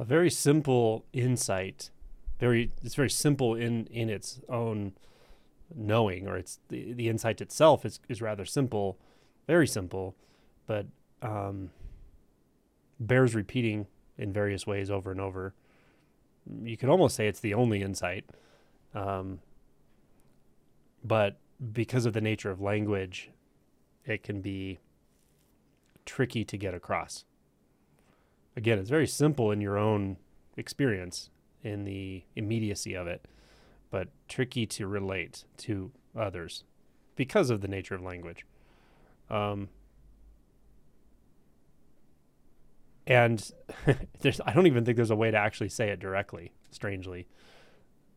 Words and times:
a 0.00 0.04
very 0.04 0.30
simple 0.30 1.04
insight. 1.12 1.90
Very, 2.40 2.72
it's 2.82 2.94
very 2.94 3.10
simple 3.10 3.54
in 3.54 3.86
in 3.86 4.08
its 4.08 4.40
own 4.48 4.94
knowing, 5.76 6.26
or 6.26 6.38
it's 6.38 6.58
the, 6.68 6.94
the 6.94 7.08
insight 7.08 7.42
itself 7.42 7.84
is 7.84 8.00
is 8.08 8.22
rather 8.22 8.46
simple, 8.46 8.98
very 9.46 9.66
simple, 9.66 10.16
but 10.66 10.86
um, 11.20 11.70
bears 12.98 13.34
repeating 13.34 13.86
in 14.16 14.32
various 14.32 14.66
ways 14.66 14.90
over 14.90 15.10
and 15.10 15.20
over. 15.20 15.54
You 16.62 16.78
could 16.78 16.88
almost 16.88 17.14
say 17.14 17.28
it's 17.28 17.40
the 17.40 17.52
only 17.52 17.82
insight, 17.82 18.24
um, 18.94 19.40
but 21.04 21.38
because 21.72 22.06
of 22.06 22.14
the 22.14 22.22
nature 22.22 22.50
of 22.50 22.58
language, 22.58 23.30
it 24.06 24.22
can 24.22 24.40
be 24.40 24.78
tricky 26.06 26.42
to 26.46 26.56
get 26.56 26.72
across. 26.72 27.26
Again, 28.56 28.78
it's 28.78 28.90
very 28.90 29.06
simple 29.06 29.50
in 29.50 29.60
your 29.60 29.78
own 29.78 30.16
experience, 30.56 31.30
in 31.62 31.84
the 31.84 32.24
immediacy 32.36 32.94
of 32.94 33.06
it, 33.06 33.26
but 33.90 34.08
tricky 34.28 34.66
to 34.66 34.86
relate 34.86 35.44
to 35.58 35.92
others 36.16 36.64
because 37.16 37.50
of 37.50 37.60
the 37.60 37.68
nature 37.68 37.94
of 37.94 38.02
language. 38.02 38.44
Um, 39.28 39.68
and 43.06 43.50
there's, 44.20 44.40
I 44.44 44.52
don't 44.52 44.66
even 44.66 44.84
think 44.84 44.96
there's 44.96 45.10
a 45.10 45.16
way 45.16 45.30
to 45.30 45.36
actually 45.36 45.68
say 45.68 45.90
it 45.90 46.00
directly, 46.00 46.52
strangely, 46.70 47.28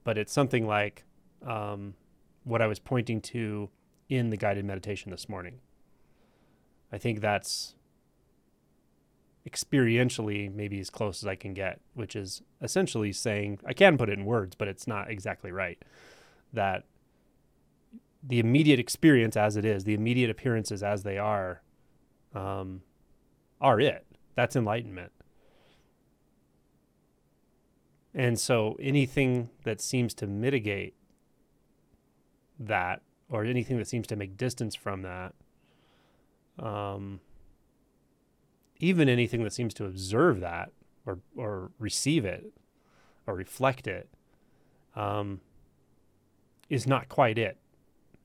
but 0.03 0.17
it's 0.17 0.33
something 0.33 0.67
like 0.67 1.03
um, 1.45 1.95
what 2.43 2.61
I 2.61 2.67
was 2.67 2.79
pointing 2.79 3.21
to 3.21 3.69
in 4.09 4.29
the 4.29 4.37
guided 4.37 4.65
meditation 4.65 5.11
this 5.11 5.29
morning. 5.29 5.59
I 6.91 6.97
think 6.97 7.21
that's 7.21 7.75
experientially 9.49 10.53
maybe 10.53 10.79
as 10.79 10.89
close 10.89 11.23
as 11.23 11.27
I 11.27 11.35
can 11.35 11.53
get, 11.53 11.81
which 11.93 12.15
is 12.15 12.41
essentially 12.61 13.11
saying 13.11 13.59
I 13.65 13.73
can 13.73 13.97
put 13.97 14.09
it 14.09 14.17
in 14.17 14.25
words, 14.25 14.55
but 14.55 14.67
it's 14.67 14.87
not 14.87 15.09
exactly 15.09 15.51
right. 15.51 15.77
That 16.53 16.85
the 18.21 18.39
immediate 18.39 18.79
experience 18.79 19.35
as 19.35 19.57
it 19.57 19.65
is, 19.65 19.83
the 19.83 19.93
immediate 19.93 20.29
appearances 20.29 20.81
as 20.81 21.03
they 21.03 21.17
are, 21.17 21.61
um, 22.33 22.81
are 23.59 23.79
it. 23.79 24.05
That's 24.35 24.55
enlightenment. 24.55 25.11
And 28.13 28.39
so 28.39 28.77
anything 28.79 29.49
that 29.63 29.81
seems 29.81 30.13
to 30.15 30.27
mitigate 30.27 30.93
that 32.59 33.01
or 33.29 33.43
anything 33.43 33.77
that 33.77 33.87
seems 33.87 34.07
to 34.07 34.15
make 34.15 34.37
distance 34.37 34.75
from 34.75 35.01
that, 35.01 35.33
um, 36.59 37.19
even 38.83 39.07
anything 39.07 39.43
that 39.45 39.53
seems 39.53 39.73
to 39.73 39.85
observe 39.85 40.41
that 40.41 40.71
or, 41.05 41.19
or 41.37 41.71
receive 41.79 42.25
it 42.25 42.51
or 43.25 43.33
reflect 43.33 43.87
it, 43.87 44.09
um, 44.93 45.39
is 46.69 46.85
not 46.85 47.07
quite 47.07 47.37
it. 47.37 47.57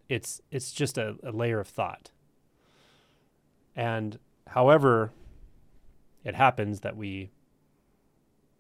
It's, 0.09 0.41
it's 0.51 0.73
just 0.73 0.99
a, 0.99 1.15
a 1.23 1.31
layer 1.31 1.61
of 1.61 1.69
thought. 1.69 2.11
And 3.77 4.19
however 4.49 5.13
it 6.25 6.35
happens 6.35 6.81
that 6.81 6.97
we 6.97 7.31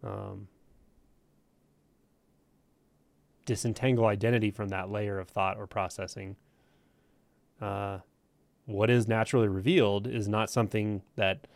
um, 0.04 0.46
disentangle 3.44 4.06
identity 4.06 4.52
from 4.52 4.68
that 4.68 4.88
layer 4.88 5.18
of 5.18 5.28
thought 5.28 5.58
or 5.58 5.66
processing, 5.66 6.36
uh, 7.60 7.98
what 8.66 8.88
is 8.88 9.08
naturally 9.08 9.48
revealed 9.48 10.06
is 10.06 10.28
not 10.28 10.48
something 10.48 11.02
that 11.16 11.48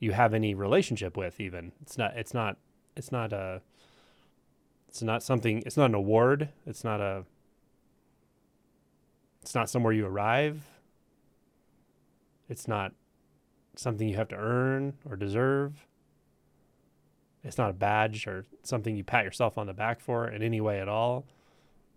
you 0.00 0.12
have 0.12 0.34
any 0.34 0.54
relationship 0.54 1.16
with. 1.16 1.38
Even 1.38 1.72
it's 1.80 1.96
not. 1.96 2.16
It's 2.16 2.34
not. 2.34 2.56
It's 2.96 3.12
not 3.12 3.32
a. 3.32 3.62
It's 4.88 5.02
not 5.02 5.22
something. 5.22 5.62
It's 5.64 5.76
not 5.76 5.90
an 5.90 5.94
award. 5.94 6.48
It's 6.66 6.82
not 6.82 7.00
a. 7.00 7.24
It's 9.42 9.54
not 9.54 9.70
somewhere 9.70 9.92
you 9.92 10.06
arrive. 10.06 10.62
It's 12.48 12.66
not 12.66 12.92
something 13.76 14.08
you 14.08 14.16
have 14.16 14.28
to 14.28 14.36
earn 14.36 14.94
or 15.08 15.16
deserve. 15.16 15.86
It's 17.42 17.56
not 17.56 17.70
a 17.70 17.74
badge 17.74 18.26
or 18.26 18.44
something 18.62 18.96
you 18.96 19.04
pat 19.04 19.24
yourself 19.24 19.56
on 19.56 19.66
the 19.66 19.72
back 19.72 20.00
for 20.00 20.28
in 20.28 20.42
any 20.42 20.60
way 20.60 20.80
at 20.80 20.88
all. 20.88 21.26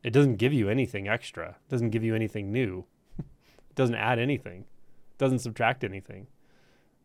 It 0.03 0.11
doesn't 0.11 0.35
give 0.35 0.53
you 0.53 0.69
anything 0.69 1.07
extra. 1.07 1.49
It 1.49 1.69
doesn't 1.69 1.89
give 1.89 2.03
you 2.03 2.15
anything 2.15 2.51
new. 2.51 2.85
it 3.19 3.75
doesn't 3.75 3.95
add 3.95 4.19
anything. 4.19 4.61
It 4.61 5.17
doesn't 5.17 5.39
subtract 5.39 5.83
anything. 5.83 6.27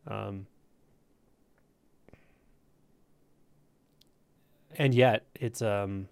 Um, 0.06 0.46
and 4.78 4.94
yet, 4.94 5.26
it's 5.34 5.60
um, 5.60 6.08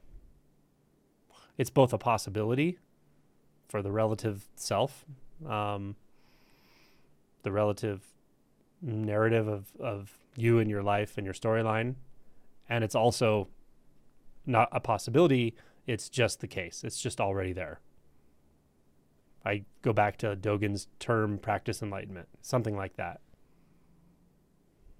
it's 1.56 1.71
both 1.71 1.93
a 1.93 1.99
possibility 1.99 2.78
for 3.69 3.81
the 3.81 3.91
relative 3.91 4.47
self, 4.56 5.04
um, 5.49 5.97
the 7.43 7.53
relative 7.53 8.04
narrative 8.82 9.49
of, 9.49 9.72
of 9.81 10.19
you 10.37 10.59
and 10.59 10.69
your 10.69 10.82
life 10.82 11.16
and 11.16 11.25
your 11.25 11.34
storyline. 11.34 11.94
And 12.69 12.84
it's 12.84 12.94
also 12.94 13.49
not 14.44 14.69
a 14.72 14.81
possibility, 14.81 15.54
it's 15.87 16.09
just 16.09 16.41
the 16.41 16.47
case. 16.47 16.83
It's 16.84 17.00
just 17.00 17.21
already 17.21 17.53
there. 17.53 17.81
I 19.44 19.65
go 19.83 19.93
back 19.93 20.16
to 20.19 20.34
Dogen's 20.34 20.88
term 20.98 21.38
practice 21.38 21.83
enlightenment, 21.83 22.28
something 22.43 22.77
like 22.77 22.97
that, 22.97 23.21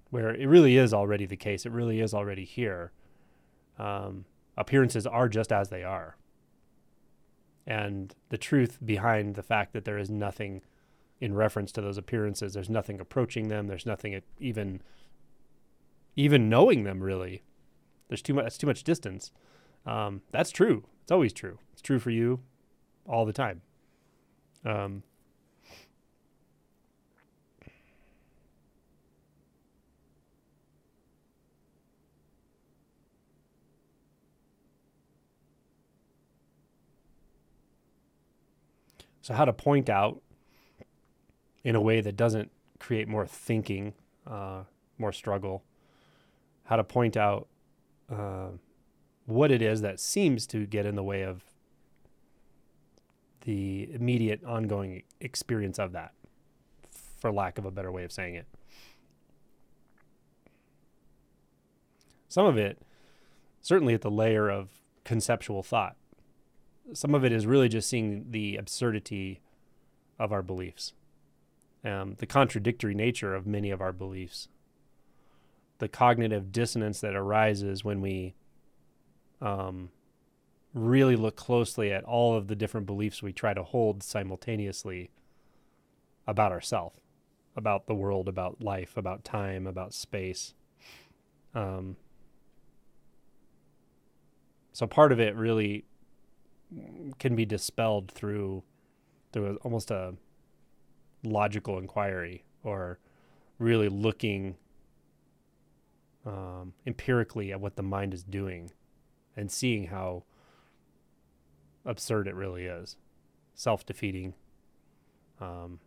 where 0.09 0.33
it 0.33 0.47
really 0.47 0.77
is 0.77 0.93
already 0.93 1.25
the 1.25 1.35
case. 1.35 1.65
It 1.65 1.71
really 1.73 1.99
is 1.99 2.13
already 2.13 2.45
here. 2.45 2.93
Um, 3.77 4.25
appearances 4.57 5.05
are 5.05 5.29
just 5.29 5.51
as 5.51 5.69
they 5.69 5.83
are. 5.83 6.17
And 7.65 8.15
the 8.29 8.37
truth 8.37 8.79
behind 8.83 9.35
the 9.35 9.43
fact 9.43 9.73
that 9.73 9.85
there 9.85 9.97
is 9.97 10.09
nothing 10.09 10.61
in 11.19 11.33
reference 11.33 11.71
to 11.73 11.81
those 11.81 11.97
appearances. 11.97 12.53
There's 12.53 12.69
nothing 12.69 12.99
approaching 12.99 13.49
them. 13.49 13.67
There's 13.67 13.85
nothing 13.85 14.21
even 14.39 14.81
even 16.15 16.49
knowing 16.49 16.83
them 16.83 17.01
really. 17.01 17.43
There's 18.07 18.21
too 18.21 18.33
much. 18.33 18.45
That's 18.45 18.57
too 18.57 18.67
much 18.67 18.83
distance. 18.83 19.31
Um, 19.85 20.21
that's 20.31 20.51
true. 20.51 20.85
It's 21.03 21.11
always 21.11 21.33
true. 21.33 21.59
It's 21.73 21.81
true 21.81 21.99
for 21.99 22.09
you 22.09 22.41
all 23.05 23.25
the 23.25 23.33
time. 23.33 23.61
Um, 24.65 25.03
so 39.27 39.33
how 39.33 39.43
to 39.43 39.51
point 39.51 39.89
out 39.89 40.21
in 41.65 41.75
a 41.75 41.81
way 41.81 41.99
that 41.99 42.15
doesn't 42.15 42.49
create 42.79 43.09
more 43.09 43.27
thinking, 43.27 43.93
uh, 44.25 44.61
more 44.97 45.11
struggle. 45.11 45.65
How 46.63 46.77
to 46.77 46.83
point 46.85 47.17
out 47.17 47.49
uh, 48.09 48.51
what 49.25 49.51
it 49.51 49.61
is 49.61 49.81
that 49.81 49.99
seems 49.99 50.47
to 50.47 50.65
get 50.65 50.85
in 50.85 50.95
the 50.95 51.03
way 51.03 51.23
of 51.23 51.43
the 53.41 53.89
immediate 53.93 54.45
ongoing 54.45 55.03
experience 55.19 55.77
of 55.77 55.91
that, 55.91 56.13
for 57.19 57.29
lack 57.29 57.57
of 57.57 57.65
a 57.65 57.71
better 57.71 57.91
way 57.91 58.05
of 58.05 58.13
saying 58.13 58.35
it. 58.35 58.47
Some 62.29 62.45
of 62.45 62.57
it, 62.57 62.81
certainly 63.61 63.93
at 63.93 64.03
the 64.03 64.09
layer 64.09 64.49
of 64.49 64.69
conceptual 65.03 65.63
thought, 65.63 65.97
some 66.93 67.13
of 67.13 67.23
it 67.25 67.31
is 67.31 67.45
really 67.45 67.69
just 67.69 67.89
seeing 67.89 68.25
the 68.29 68.55
absurdity 68.55 69.41
of 70.19 70.31
our 70.31 70.41
beliefs 70.41 70.93
um, 71.87 72.15
the 72.19 72.25
contradictory 72.25 72.93
nature 72.93 73.33
of 73.35 73.47
many 73.47 73.71
of 73.71 73.81
our 73.81 73.93
beliefs, 73.93 74.49
the 75.79 75.87
cognitive 75.87 76.51
dissonance 76.51 76.99
that 77.01 77.15
arises 77.15 77.83
when 77.83 78.01
we 78.01 78.35
um, 79.41 79.89
really 80.73 81.15
look 81.15 81.35
closely 81.35 81.91
at 81.91 82.03
all 82.03 82.35
of 82.35 82.47
the 82.47 82.55
different 82.55 82.87
beliefs 82.87 83.21
we 83.21 83.31
try 83.31 83.53
to 83.53 83.63
hold 83.63 84.03
simultaneously 84.03 85.11
about 86.25 86.51
ourselves, 86.51 86.99
about 87.55 87.87
the 87.87 87.95
world, 87.95 88.27
about 88.27 88.61
life, 88.61 88.97
about 88.97 89.23
time, 89.23 89.65
about 89.65 89.93
space. 89.93 90.53
Um, 91.53 91.95
so 94.73 94.87
part 94.87 95.11
of 95.11 95.19
it 95.19 95.35
really 95.35 95.85
can 97.19 97.35
be 97.35 97.45
dispelled 97.45 98.11
through 98.11 98.63
through 99.31 99.57
almost 99.63 99.91
a 99.91 100.15
logical 101.23 101.77
inquiry 101.77 102.43
or 102.63 102.99
really 103.59 103.89
looking 103.89 104.55
um, 106.25 106.73
empirically 106.85 107.51
at 107.51 107.59
what 107.59 107.75
the 107.75 107.83
mind 107.83 108.13
is 108.13 108.23
doing 108.23 108.71
and 109.35 109.51
seeing 109.51 109.87
how 109.87 110.23
absurd 111.85 112.27
it 112.27 112.35
really 112.35 112.65
is. 112.65 112.97
Self-defeating. 113.55 114.33
Um, 115.39 115.79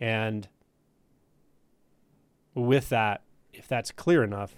and 0.00 0.48
with 2.54 2.88
that 2.88 3.22
if 3.52 3.68
that's 3.68 3.90
clear 3.90 4.22
enough, 4.22 4.56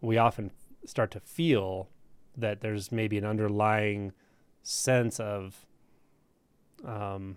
we 0.00 0.16
often 0.16 0.50
start 0.84 1.10
to 1.12 1.20
feel 1.20 1.88
that 2.36 2.60
there's 2.60 2.90
maybe 2.90 3.18
an 3.18 3.24
underlying 3.24 4.12
sense 4.62 5.20
of 5.20 5.66
um, 6.84 7.36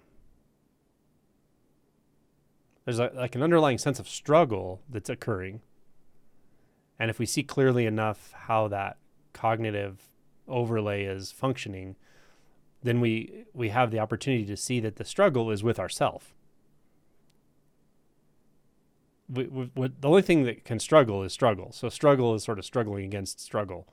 there's 2.85 2.99
a, 2.99 3.11
like 3.15 3.35
an 3.35 3.43
underlying 3.43 3.77
sense 3.77 3.99
of 3.99 4.07
struggle 4.07 4.81
that's 4.89 5.09
occurring. 5.09 5.61
And 6.99 7.09
if 7.09 7.19
we 7.19 7.25
see 7.25 7.43
clearly 7.43 7.85
enough 7.85 8.31
how 8.31 8.67
that 8.69 8.97
cognitive 9.33 10.09
overlay 10.47 11.03
is 11.03 11.31
functioning 11.31 11.95
then 12.85 13.01
we 13.01 13.45
we 13.53 13.69
have 13.69 13.91
the 13.91 13.99
opportunity 13.99 14.45
to 14.45 14.55
see 14.55 14.79
that 14.79 14.95
the 14.95 15.03
struggle 15.03 15.51
is 15.51 15.63
with 15.63 15.79
ourself. 15.79 16.33
We, 19.27 19.45
we, 19.45 19.71
we, 19.75 19.87
the 19.99 20.07
only 20.07 20.21
thing 20.21 20.43
that 20.43 20.63
can 20.63 20.79
struggle 20.79 21.23
is 21.23 21.33
struggle. 21.33 21.71
So 21.71 21.89
struggle 21.89 22.35
is 22.35 22.43
sort 22.43 22.59
of 22.59 22.65
struggling 22.65 23.05
against 23.05 23.39
struggle 23.39 23.87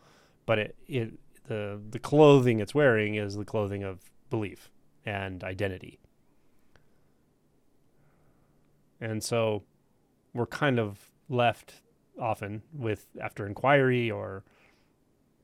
but 0.47 0.59
it, 0.59 0.77
it 0.87 1.13
the 1.47 1.81
the 1.91 1.99
clothing 1.99 2.61
it's 2.61 2.75
wearing 2.75 3.15
is 3.17 3.37
the 3.37 3.45
clothing 3.45 3.83
of 3.83 4.11
belief 4.31 4.71
and 5.05 5.43
identity. 5.43 5.99
And 9.01 9.23
so 9.23 9.65
we're 10.33 10.47
kind 10.47 10.79
of 10.79 11.11
left 11.29 11.83
often 12.21 12.63
with 12.73 13.07
after 13.21 13.47
inquiry 13.47 14.11
or 14.11 14.45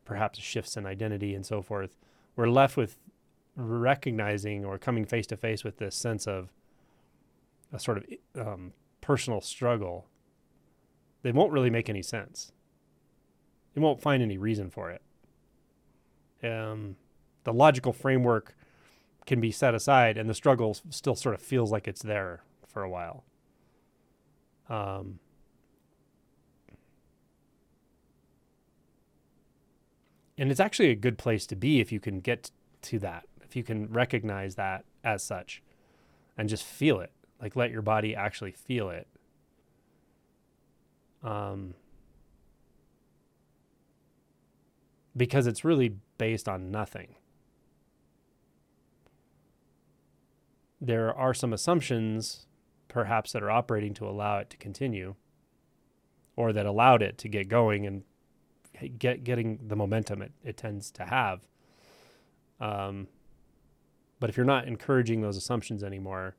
perhaps 0.05 0.39
shifts 0.39 0.77
in 0.77 0.87
identity 0.87 1.35
and 1.35 1.45
so 1.45 1.61
forth, 1.61 1.97
we're 2.37 2.49
left 2.49 2.77
with 2.77 2.99
recognizing 3.57 4.65
or 4.65 4.79
coming 4.79 5.05
face 5.05 5.27
to 5.27 5.37
face 5.37 5.65
with 5.65 5.79
this 5.79 5.97
sense 5.97 6.27
of 6.27 6.51
a 7.73 7.79
sort 7.79 7.99
of 7.99 8.47
um, 8.47 8.73
personal 9.01 9.41
struggle. 9.41 10.07
They 11.23 11.33
won't 11.33 11.53
really 11.53 11.71
make 11.71 11.91
any 11.91 12.03
sense. 12.03 12.53
You 13.79 13.83
won't 13.85 14.03
find 14.03 14.23
any 14.23 14.39
reason 14.39 14.71
for 14.71 14.91
it 14.91 15.03
um, 16.43 16.97
the 17.45 17.53
logical 17.53 17.93
framework 17.93 18.55
can 19.27 19.41
be 19.41 19.51
set 19.51 19.75
aside, 19.75 20.17
and 20.17 20.29
the 20.29 20.35
struggle 20.35 20.77
still 20.91 21.15
sort 21.15 21.35
of 21.35 21.43
feels 21.43 21.71
like 21.71 21.89
it's 21.89 22.03
there 22.03 22.43
for 22.67 22.83
a 22.83 22.91
while. 22.91 23.25
Um, 24.69 25.19
and 30.37 30.51
it's 30.51 30.61
actually 30.61 30.91
a 30.91 30.95
good 30.95 31.19
place 31.19 31.47
to 31.47 31.57
be 31.57 31.81
if 31.81 31.91
you 31.91 32.01
can 32.01 32.21
get 32.21 32.51
to 32.83 32.99
that, 33.01 33.25
if 33.43 33.57
you 33.57 33.63
can 33.63 33.89
recognize 33.89 34.55
that 34.55 34.85
as 35.03 35.23
such, 35.23 35.63
and 36.37 36.49
just 36.49 36.65
feel 36.65 37.01
it, 37.01 37.13
like 37.41 37.57
let 37.57 37.71
your 37.71 37.83
body 37.83 38.15
actually 38.15 38.53
feel 38.53 38.91
it. 38.91 39.07
Um, 41.23 41.75
because 45.19 45.47
it's 45.47 45.65
really 45.65 45.97
based 46.17 46.49
on 46.49 46.71
nothing. 46.71 47.17
There 50.81 51.13
are 51.15 51.35
some 51.35 51.53
assumptions, 51.53 52.47
perhaps, 52.87 53.33
that 53.33 53.43
are 53.43 53.51
operating 53.51 53.95
to 53.95 54.07
allow 54.07 54.39
it 54.39 54.49
to 54.51 54.57
continue, 54.57 55.17
or 56.37 56.53
that 56.53 56.67
allowed 56.67 57.03
it 57.03 57.19
to 57.19 57.29
get 57.29 57.49
going 57.49 57.85
and 57.85 58.05
get 58.99 59.25
getting 59.25 59.59
the 59.67 59.75
momentum 59.75 60.23
it, 60.23 60.33
it 60.45 60.57
tends 60.57 60.91
to 60.93 61.05
have. 61.05 61.41
Um, 62.61 63.09
but 64.21 64.31
if 64.31 64.37
you're 64.37 64.47
not 64.47 64.69
encouraging 64.69 65.21
those 65.21 65.37
assumptions 65.37 65.83
anymore, 65.83 66.37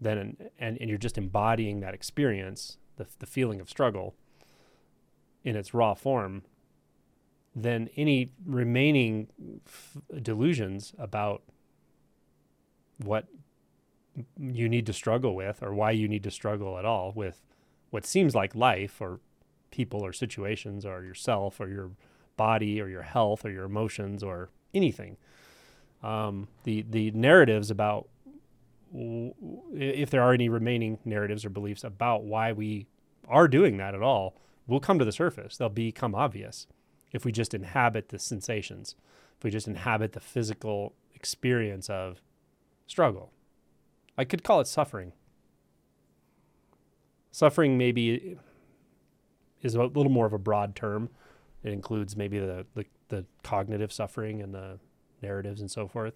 then 0.00 0.36
and, 0.58 0.78
and 0.80 0.88
you're 0.88 0.98
just 0.98 1.18
embodying 1.18 1.80
that 1.80 1.92
experience, 1.92 2.78
the, 2.96 3.06
the 3.18 3.26
feeling 3.26 3.60
of 3.60 3.68
struggle 3.68 4.14
in 5.42 5.56
its 5.56 5.74
raw 5.74 5.94
form, 5.94 6.42
then 7.54 7.88
any 7.96 8.30
remaining 8.44 9.28
f- 9.66 9.98
delusions 10.22 10.92
about 10.98 11.42
what 12.98 13.26
you 14.38 14.68
need 14.68 14.86
to 14.86 14.92
struggle 14.92 15.34
with 15.34 15.62
or 15.62 15.74
why 15.74 15.90
you 15.90 16.06
need 16.06 16.22
to 16.22 16.30
struggle 16.30 16.78
at 16.78 16.84
all 16.84 17.12
with 17.14 17.42
what 17.90 18.06
seems 18.06 18.34
like 18.34 18.54
life 18.54 19.00
or 19.00 19.20
people 19.70 20.04
or 20.04 20.12
situations 20.12 20.84
or 20.84 21.02
yourself 21.02 21.60
or 21.60 21.68
your 21.68 21.90
body 22.36 22.80
or 22.80 22.88
your 22.88 23.02
health 23.02 23.44
or 23.44 23.50
your 23.50 23.64
emotions 23.64 24.22
or 24.22 24.50
anything. 24.74 25.16
Um, 26.02 26.48
the 26.64 26.84
the 26.88 27.10
narratives 27.10 27.70
about 27.70 28.08
if 28.92 30.10
there 30.10 30.22
are 30.22 30.32
any 30.32 30.48
remaining 30.48 30.98
narratives 31.04 31.44
or 31.44 31.50
beliefs 31.50 31.84
about 31.84 32.24
why 32.24 32.52
we 32.52 32.86
are 33.28 33.46
doing 33.46 33.76
that 33.76 33.94
at 33.94 34.02
all 34.02 34.36
will 34.66 34.80
come 34.80 34.98
to 34.98 35.04
the 35.04 35.12
surface. 35.12 35.56
They'll 35.56 35.68
become 35.68 36.14
obvious 36.14 36.66
if 37.12 37.24
we 37.24 37.32
just 37.32 37.54
inhabit 37.54 38.08
the 38.08 38.18
sensations, 38.18 38.94
if 39.38 39.44
we 39.44 39.50
just 39.50 39.68
inhabit 39.68 40.12
the 40.12 40.20
physical 40.20 40.94
experience 41.14 41.90
of 41.90 42.20
struggle. 42.86 43.30
I 44.16 44.24
could 44.24 44.42
call 44.42 44.60
it 44.60 44.66
suffering. 44.66 45.12
Suffering 47.30 47.78
maybe 47.78 48.36
is 49.62 49.74
a 49.74 49.82
little 49.82 50.10
more 50.10 50.26
of 50.26 50.32
a 50.32 50.38
broad 50.38 50.74
term. 50.74 51.10
It 51.62 51.72
includes 51.72 52.16
maybe 52.16 52.38
the, 52.38 52.66
the, 52.74 52.84
the 53.08 53.24
cognitive 53.42 53.92
suffering 53.92 54.40
and 54.40 54.54
the 54.54 54.78
narratives 55.22 55.60
and 55.60 55.70
so 55.70 55.86
forth. 55.86 56.14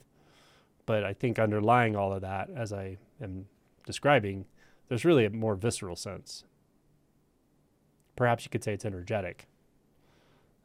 But 0.87 1.05
I 1.05 1.13
think 1.13 1.39
underlying 1.39 1.97
all 1.97 2.13
of 2.13 2.23
that, 2.23 2.51
as 2.55 2.73
I 2.73 2.99
am 3.23 3.47
describing, 3.87 4.47
there's 4.89 5.05
really 5.05 5.25
a 5.25 5.31
more 5.31 5.55
visceral 5.55 5.97
sense. 5.97 6.45
Perhaps 8.17 8.45
you 8.45 8.51
could 8.51 8.65
say 8.65 8.75
it's 8.75 8.85
energetic. 8.85 9.47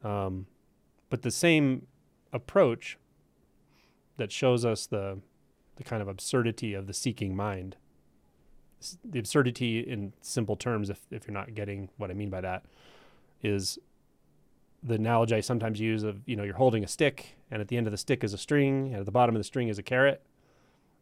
Um, 0.02 0.46
but 1.08 1.22
the 1.22 1.30
same 1.30 1.86
approach 2.32 2.98
that 4.16 4.30
shows 4.30 4.64
us 4.64 4.86
the 4.86 5.20
the 5.76 5.84
kind 5.84 6.02
of 6.02 6.08
absurdity 6.08 6.74
of 6.74 6.86
the 6.86 6.92
seeking 6.92 7.34
mind, 7.34 7.76
the 9.02 9.18
absurdity 9.18 9.80
in 9.80 10.12
simple 10.20 10.56
terms, 10.56 10.90
if 10.90 11.06
if 11.10 11.26
you're 11.26 11.34
not 11.34 11.54
getting 11.54 11.88
what 11.96 12.10
I 12.10 12.14
mean 12.14 12.30
by 12.30 12.40
that, 12.42 12.64
is 13.42 13.78
the 14.82 14.94
analogy 14.94 15.34
I 15.34 15.40
sometimes 15.40 15.80
use 15.80 16.02
of 16.02 16.20
you 16.26 16.36
know 16.36 16.42
you're 16.42 16.54
holding 16.54 16.84
a 16.84 16.88
stick 16.88 17.36
and 17.50 17.60
at 17.60 17.68
the 17.68 17.76
end 17.76 17.86
of 17.86 17.90
the 17.90 17.98
stick 17.98 18.24
is 18.24 18.32
a 18.32 18.38
string 18.38 18.88
and 18.88 18.96
at 18.96 19.06
the 19.06 19.12
bottom 19.12 19.34
of 19.34 19.40
the 19.40 19.44
string 19.44 19.68
is 19.68 19.78
a 19.78 19.82
carrot 19.82 20.22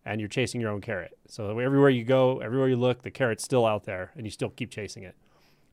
and 0.05 0.21
you're 0.21 0.29
chasing 0.29 0.61
your 0.61 0.71
own 0.71 0.81
carrot. 0.81 1.19
So 1.29 1.59
everywhere 1.59 1.91
you 1.91 2.05
go, 2.05 2.39
everywhere 2.39 2.69
you 2.69 2.77
look, 2.77 3.03
the 3.03 3.11
carrot's 3.11 3.45
still 3.45 3.67
out 3.67 3.85
there 3.85 4.13
and 4.17 4.27
you 4.27 4.31
still 4.31 4.51
keep 4.51 4.71
chasing 4.71 5.03
it. 5.03 5.15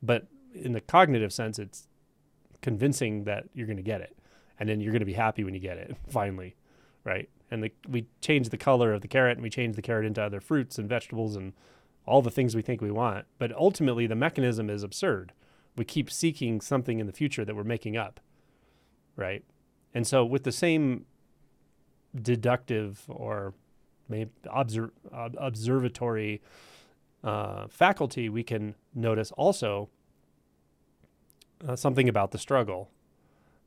But 0.04 0.28
in 0.54 0.74
the 0.74 0.82
cognitive 0.82 1.32
sense, 1.32 1.58
it's 1.58 1.88
convincing 2.66 3.26
that 3.26 3.46
you're 3.54 3.68
going 3.68 3.78
to 3.78 3.84
get 3.84 4.02
it, 4.02 4.18
and 4.60 4.68
then 4.68 4.82
you're 4.82 4.92
going 4.92 5.02
to 5.02 5.06
be 5.06 5.14
happy 5.14 5.44
when 5.44 5.54
you 5.54 5.60
get 5.60 5.78
it 5.78 5.96
finally, 6.10 6.56
right? 7.04 7.30
And 7.52 7.64
the, 7.64 7.72
we 7.88 8.08
change 8.22 8.50
the 8.50 8.58
color 8.58 8.92
of 8.92 9.02
the 9.02 9.08
carrot, 9.08 9.38
and 9.38 9.44
we 9.44 9.52
change 9.52 9.76
the 9.76 9.84
carrot 9.84 10.04
into 10.04 10.24
other 10.24 10.42
fruits 10.42 10.80
and 10.80 10.90
vegetables 10.90 11.36
and 11.36 11.54
all 12.08 12.24
the 12.24 12.32
things 12.32 12.56
we 12.56 12.64
think 12.64 12.82
we 12.82 12.90
want. 12.90 13.26
But 13.38 13.56
ultimately, 13.56 14.08
the 14.08 14.16
mechanism 14.16 14.68
is 14.68 14.82
absurd. 14.82 15.32
We 15.78 15.86
keep 15.86 16.10
seeking 16.10 16.60
something 16.60 17.00
in 17.00 17.06
the 17.06 17.14
future 17.14 17.46
that 17.46 17.56
we're 17.56 17.64
making 17.64 17.98
up, 17.98 18.20
right? 19.16 19.44
And 19.94 20.08
so, 20.08 20.26
with 20.26 20.44
the 20.44 20.52
same 20.52 21.06
deductive 22.20 23.04
or 23.08 23.54
maybe 24.10 24.32
obser- 24.50 24.94
observatory 25.14 26.42
uh, 27.24 27.68
faculty, 27.68 28.28
we 28.28 28.42
can 28.42 28.74
notice 28.96 29.32
also 29.34 29.90
uh, 31.68 31.76
something 31.76 32.10
about 32.10 32.32
the 32.32 32.38
struggle 32.38 32.90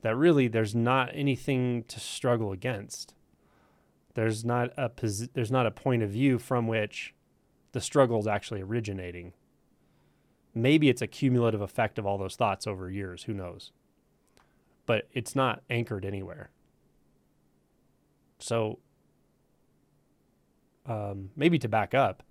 that 0.03 0.17
really 0.17 0.49
there's 0.49 0.75
not 0.75 1.11
anything 1.13 1.85
to 1.85 1.99
struggle 2.01 2.53
against. 2.53 3.15
There's 4.15 4.45
not 4.45 4.71
a 4.77 4.89
posi- 4.89 5.31
there's 5.33 5.51
not 5.51 5.67
a 5.67 5.71
point 5.71 6.03
of 6.03 6.11
view 6.11 6.39
from 6.39 6.67
which 6.67 7.15
the 7.73 7.81
struggle 7.81 8.19
is 8.19 8.27
actually 8.27 8.63
originating. 8.63 9.33
Maybe 10.55 10.89
it's 10.89 11.03
a 11.03 11.07
cumulative 11.07 11.61
effect 11.61 11.99
of 11.99 12.07
all 12.07 12.19
those 12.19 12.37
thoughts 12.37 12.67
over 12.67 12.91
years, 12.91 13.25
who 13.25 13.35
knows. 13.35 13.73
But 14.87 15.09
it's 15.13 15.37
not 15.37 15.63
anchored 15.69 16.05
anywhere. 16.05 16.51
So 18.39 18.79
um, 20.87 21.31
maybe 21.37 21.59
to 21.59 21.69
back 21.69 21.95
up, 21.95 22.23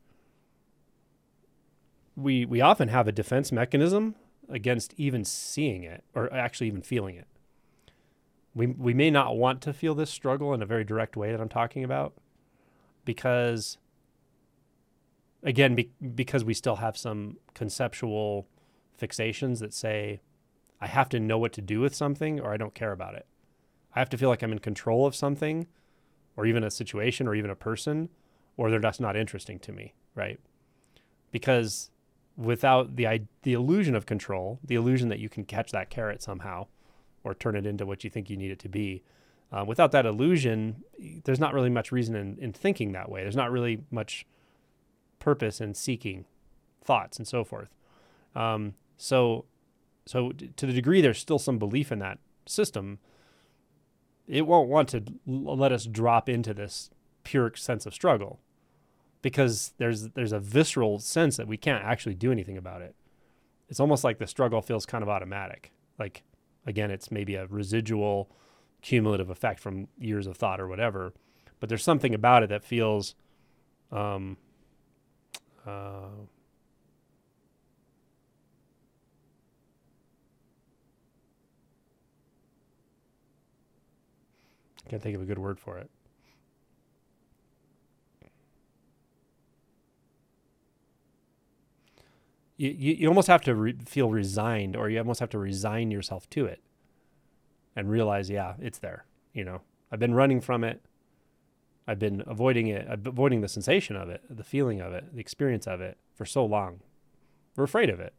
we 2.16 2.46
we 2.46 2.62
often 2.62 2.88
have 2.88 3.08
a 3.08 3.12
defense 3.12 3.52
mechanism 3.52 4.16
against 4.50 4.94
even 4.98 5.24
seeing 5.24 5.84
it 5.84 6.04
or 6.16 6.32
actually 6.34 6.68
even 6.68 6.82
feeling 6.82 7.16
it. 7.16 7.28
We, 8.56 8.68
we 8.68 8.94
may 8.94 9.12
not 9.12 9.38
want 9.38 9.62
to 9.64 9.74
feel 9.74 9.94
this 9.94 10.10
struggle 10.10 10.54
in 10.54 10.62
a 10.62 10.66
very 10.66 10.84
direct 10.84 11.16
way 11.16 11.32
that 11.32 11.40
I'm 11.40 11.50
talking 11.50 11.84
about 11.84 12.14
because, 13.06 13.78
again, 15.44 15.76
be, 15.76 15.92
because 16.16 16.44
we 16.44 16.54
still 16.54 16.78
have 16.78 16.98
some 16.98 17.38
conceptual 17.54 18.48
fixations 19.00 19.60
that 19.60 19.74
say, 19.74 20.22
I 20.82 20.88
have 20.88 21.10
to 21.10 21.20
know 21.20 21.38
what 21.38 21.54
to 21.54 21.62
do 21.62 21.80
with 21.80 21.94
something 21.94 22.40
or 22.40 22.54
I 22.54 22.58
don't 22.58 22.74
care 22.74 22.92
about 22.92 23.16
it. 23.16 23.26
I 23.96 24.00
have 24.00 24.10
to 24.10 24.18
feel 24.18 24.30
like 24.30 24.42
I'm 24.44 24.52
in 24.52 24.60
control 24.60 25.06
of 25.06 25.16
something 25.16 25.68
or 26.36 26.46
even 26.46 26.64
a 26.64 26.72
situation 26.72 27.28
or 27.28 27.36
even 27.36 27.50
a 27.50 27.56
person 27.56 28.10
or 28.58 28.72
they're 28.72 28.80
just 28.80 29.02
not 29.02 29.16
interesting 29.16 29.60
to 29.60 29.72
me, 29.72 29.94
right? 30.16 30.40
Because 31.32 31.92
without 32.38 32.96
the 32.96 33.22
the 33.42 33.54
illusion 33.54 33.96
of 33.96 34.06
control, 34.06 34.60
the 34.64 34.76
illusion 34.76 35.10
that 35.10 35.20
you 35.20 35.28
can 35.28 35.44
catch 35.44 35.72
that 35.72 35.90
carrot 35.90 36.22
somehow, 36.22 36.68
or 37.24 37.34
turn 37.34 37.56
it 37.56 37.66
into 37.66 37.86
what 37.86 38.04
you 38.04 38.10
think 38.10 38.30
you 38.30 38.38
need 38.38 38.52
it 38.52 38.60
to 38.60 38.70
be. 38.70 39.04
Uh, 39.52 39.64
without 39.66 39.92
that 39.94 40.06
illusion, 40.06 40.84
there's 41.24 41.40
not 41.40 41.54
really 41.54 41.70
much 41.70 41.92
reason 41.92 42.16
in, 42.16 42.38
in 42.38 42.54
thinking 42.54 42.92
that 42.92 43.10
way. 43.10 43.22
There's 43.22 43.36
not 43.36 43.52
really 43.52 43.82
much 43.90 44.26
purpose 45.20 45.60
in 45.62 45.74
seeking 45.74 46.26
thoughts 46.84 47.18
and 47.18 47.28
so 47.28 47.44
forth. 47.44 47.70
Um, 48.36 48.76
so, 48.98 49.46
so 50.06 50.32
to 50.32 50.66
the 50.66 50.74
degree 50.74 51.02
there's 51.02 51.18
still 51.18 51.40
some 51.40 51.58
belief 51.58 51.92
in 51.92 52.00
that 52.00 52.20
system, 52.46 53.00
it 54.28 54.46
won't 54.46 54.70
want 54.70 54.90
to 54.90 55.04
let 55.26 55.72
us 55.72 55.86
drop 55.86 56.28
into 56.28 56.54
this 56.54 56.90
pure 57.24 57.54
sense 57.56 57.86
of 57.86 57.94
struggle 57.94 58.40
because 59.22 59.74
there's 59.78 60.10
there's 60.10 60.32
a 60.32 60.40
visceral 60.40 61.00
sense 61.00 61.38
that 61.38 61.48
we 61.48 61.58
can't 61.58 61.84
actually 61.84 62.16
do 62.16 62.32
anything 62.32 62.58
about 62.58 62.82
it. 62.82 62.96
It's 63.70 63.80
almost 63.80 64.04
like 64.04 64.20
the 64.20 64.28
struggle 64.28 64.62
feels 64.62 64.86
kind 64.86 65.04
of 65.04 65.10
automatic. 65.10 65.72
Like 66.00 66.24
again, 66.66 66.92
it's 66.92 67.12
maybe 67.12 67.36
a 67.36 67.48
residual 67.48 68.30
cumulative 68.82 69.30
effect 69.30 69.60
from 69.60 69.88
years 69.98 70.28
of 70.28 70.38
thought 70.38 70.60
or 70.60 70.68
whatever, 70.68 71.14
but 71.60 71.70
there's 71.70 71.84
something 71.84 72.14
about 72.14 72.44
it 72.44 72.50
that 72.50 72.64
feels 72.64 73.16
um 73.92 74.38
uh 75.66 76.08
can't 84.90 85.02
think 85.02 85.16
of 85.16 85.22
a 85.22 85.26
good 85.26 85.40
word 85.40 85.60
for 85.60 85.78
it. 85.78 85.90
You, 92.58 92.72
you, 92.72 93.08
almost 93.08 93.28
have 93.28 93.42
to 93.42 93.56
re- 93.56 93.78
feel 93.86 94.10
resigned 94.10 94.76
or 94.76 94.90
you 94.90 94.98
almost 94.98 95.20
have 95.20 95.30
to 95.30 95.38
resign 95.38 95.92
yourself 95.92 96.30
to 96.32 96.46
it 96.46 96.62
and 97.76 97.90
realize 97.90 98.30
yeah 98.30 98.56
it's 98.60 98.80
there 98.80 99.06
you 99.38 99.46
know? 99.46 99.62
I've 99.92 100.00
been 100.00 100.16
running 100.16 100.42
from 100.42 100.64
it. 100.64 100.82
I've 101.88 102.00
been 102.00 102.22
avoiding 102.28 102.68
it 102.68 102.86
i've 102.90 103.04
been 103.04 103.14
avoiding 103.14 103.40
the 103.40 103.48
sensation 103.48 103.96
of 103.96 104.10
it 104.10 104.22
the 104.30 104.44
feeling 104.44 104.82
of 104.82 104.92
it 104.92 105.14
the 105.14 105.22
experience 105.22 105.68
of 105.68 105.80
it 105.80 105.98
for 106.16 106.26
so 106.26 106.44
long. 106.44 106.82
We're 107.56 107.64
afraid 107.64 107.90
of 107.90 108.00
it 108.02 108.14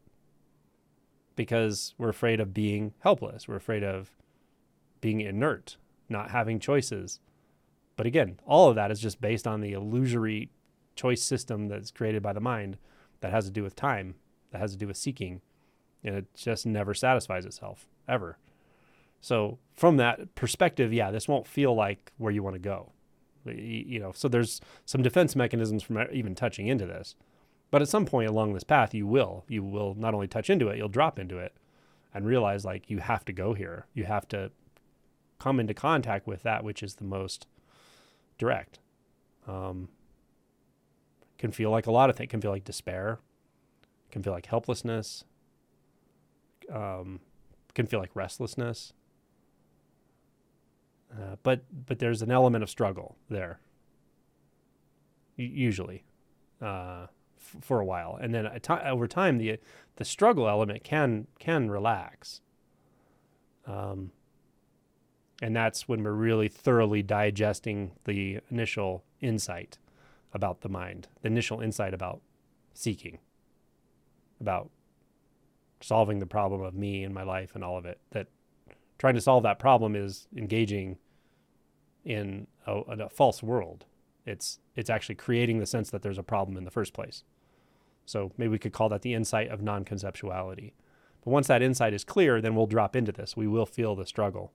because 1.35 1.93
we're 1.97 2.09
afraid 2.09 2.39
of 2.39 2.53
being 2.53 2.93
helpless. 2.99 3.47
We're 3.47 3.57
afraid 3.57 3.83
of 3.83 4.11
being 5.01 5.21
inert 5.21 5.77
not 6.07 6.31
having 6.31 6.59
choices. 6.59 7.19
But 7.95 8.07
again 8.07 8.39
all 8.47 8.69
of 8.69 8.75
that 8.75 8.89
is 8.89 8.99
just 8.99 9.21
based 9.21 9.45
on 9.45 9.61
the 9.61 9.73
illusory 9.73 10.49
choice 10.95 11.21
system 11.21 11.67
that's 11.67 11.91
created 11.91 12.23
by 12.23 12.33
the 12.33 12.39
mind 12.39 12.77
that 13.19 13.31
has 13.31 13.45
to 13.45 13.51
do 13.51 13.61
with 13.61 13.75
time 13.75 14.15
that 14.51 14.59
has 14.59 14.71
to 14.71 14.77
do 14.77 14.87
with 14.87 14.97
seeking 14.97 15.41
and 16.03 16.15
it 16.15 16.25
just 16.33 16.65
never 16.65 16.93
satisfies 16.93 17.45
itself 17.45 17.87
ever. 18.07 18.37
So 19.21 19.59
from 19.75 19.97
that 19.97 20.35
perspective 20.35 20.93
yeah 20.93 21.11
this 21.11 21.27
won't 21.27 21.47
feel 21.47 21.73
like 21.73 22.11
where 22.17 22.31
you 22.31 22.43
want 22.43 22.55
to 22.55 22.59
go 22.59 22.91
you 23.45 23.99
know 23.99 24.11
so 24.13 24.27
there's 24.27 24.59
some 24.85 25.01
defense 25.01 25.35
mechanisms 25.35 25.83
from 25.83 26.05
even 26.11 26.35
touching 26.35 26.67
into 26.67 26.85
this. 26.85 27.15
But 27.71 27.81
at 27.81 27.89
some 27.89 28.05
point 28.05 28.29
along 28.29 28.53
this 28.53 28.63
path 28.63 28.93
you 28.93 29.07
will 29.07 29.45
you 29.47 29.63
will 29.63 29.95
not 29.95 30.13
only 30.13 30.27
touch 30.27 30.49
into 30.49 30.67
it 30.69 30.77
you'll 30.77 30.89
drop 30.89 31.19
into 31.19 31.37
it 31.37 31.53
and 32.13 32.25
realize 32.25 32.65
like 32.65 32.89
you 32.89 32.99
have 32.99 33.25
to 33.25 33.33
go 33.33 33.53
here. 33.53 33.85
You 33.93 34.05
have 34.05 34.27
to 34.29 34.51
come 35.37 35.59
into 35.59 35.73
contact 35.73 36.27
with 36.27 36.43
that 36.43 36.63
which 36.63 36.83
is 36.83 36.95
the 36.95 37.03
most 37.03 37.47
direct. 38.37 38.79
Um, 39.47 39.89
can 41.37 41.51
feel 41.51 41.71
like 41.71 41.87
a 41.87 41.91
lot 41.91 42.09
of 42.09 42.15
things 42.15 42.29
can 42.29 42.41
feel 42.41 42.51
like 42.51 42.65
despair 42.65 43.19
can 44.11 44.23
feel 44.23 44.33
like 44.33 44.47
helplessness, 44.47 45.23
um, 46.71 47.19
can 47.73 47.85
feel 47.87 47.99
like 47.99 48.15
restlessness. 48.15 48.93
Uh, 51.11 51.35
but 51.43 51.63
but 51.87 51.99
there's 51.99 52.21
an 52.21 52.31
element 52.31 52.63
of 52.63 52.69
struggle 52.69 53.17
there. 53.29 53.59
usually, 55.37 56.03
uh, 56.61 57.07
f- 57.37 57.55
for 57.61 57.79
a 57.79 57.85
while, 57.85 58.17
and 58.21 58.33
then 58.33 58.47
over 58.69 59.07
time, 59.07 59.37
the 59.37 59.59
the 59.95 60.05
struggle 60.05 60.47
element 60.47 60.83
can 60.83 61.27
can 61.39 61.69
relax. 61.71 62.41
Um, 63.65 64.11
and 65.41 65.55
that's 65.55 65.87
when 65.87 66.03
we're 66.03 66.11
really 66.11 66.49
thoroughly 66.49 67.01
digesting 67.01 67.93
the 68.03 68.39
initial 68.51 69.03
insight 69.21 69.77
about 70.33 70.61
the 70.61 70.69
mind, 70.69 71.07
the 71.21 71.27
initial 71.27 71.61
insight 71.61 71.93
about 71.93 72.21
seeking 72.73 73.19
about 74.39 74.69
solving 75.81 76.19
the 76.19 76.25
problem 76.25 76.61
of 76.61 76.73
me 76.73 77.03
and 77.03 77.13
my 77.13 77.23
life 77.23 77.51
and 77.55 77.63
all 77.63 77.77
of 77.77 77.85
it. 77.85 77.99
That 78.11 78.27
trying 78.97 79.15
to 79.15 79.21
solve 79.21 79.43
that 79.43 79.59
problem 79.59 79.95
is 79.95 80.27
engaging 80.35 80.97
in 82.03 82.47
a, 82.67 82.73
a, 82.73 83.09
false 83.09 83.41
world. 83.43 83.85
It's 84.25 84.59
it's 84.75 84.89
actually 84.89 85.15
creating 85.15 85.59
the 85.59 85.65
sense 85.65 85.89
that 85.89 86.01
there's 86.01 86.17
a 86.17 86.23
problem 86.23 86.57
in 86.57 86.65
the 86.65 86.71
first 86.71 86.93
place. 86.93 87.23
So 88.05 88.31
maybe 88.37 88.49
we 88.49 88.59
could 88.59 88.73
call 88.73 88.89
that 88.89 89.01
the 89.01 89.13
insight 89.13 89.49
of 89.49 89.61
non-conceptuality. 89.61 90.73
But 91.23 91.31
once 91.31 91.47
that 91.47 91.61
insight 91.61 91.93
is 91.93 92.03
clear, 92.03 92.41
then 92.41 92.55
we'll 92.55 92.65
drop 92.65 92.95
into 92.95 93.11
this. 93.11 93.37
We 93.37 93.47
will 93.47 93.65
feel 93.65 93.95
the 93.95 94.05
struggle, 94.05 94.51